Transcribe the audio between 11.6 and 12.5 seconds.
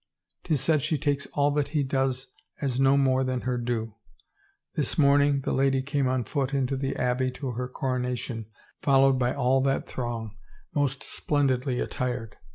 attired.